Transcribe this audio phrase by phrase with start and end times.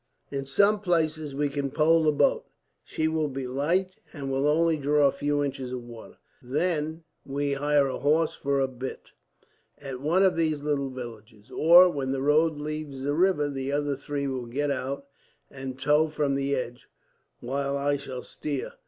[0.31, 2.47] "In some places we can pole the boat.
[2.83, 6.17] She will be light, and will only draw a few inches of water.
[6.41, 9.11] Then we hire a horse for a bit,
[9.77, 13.95] at one of these little villages; or, where the road leaves the river, the other
[13.95, 15.05] three will get out
[15.51, 16.89] and tow from the edge,
[17.39, 18.73] while I shall steer.